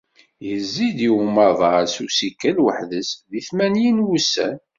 [0.47, 4.57] Yezzi-d i umaḍal s usikel weḥd-s deg tmanyin n wussan.